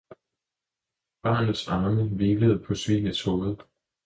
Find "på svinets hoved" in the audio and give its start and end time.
2.59-3.57